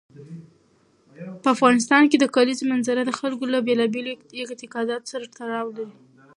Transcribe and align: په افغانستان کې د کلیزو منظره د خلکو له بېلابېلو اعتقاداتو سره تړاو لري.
په 1.41 1.47
افغانستان 1.55 2.03
کې 2.09 2.17
د 2.19 2.25
کلیزو 2.35 2.63
منظره 2.71 3.01
د 3.05 3.11
خلکو 3.19 3.43
له 3.53 3.59
بېلابېلو 3.67 4.11
اعتقاداتو 4.39 5.09
سره 5.13 5.25
تړاو 5.37 5.67
لري. 5.77 5.95